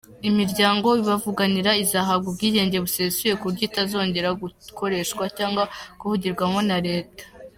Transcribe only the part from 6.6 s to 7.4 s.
na leta.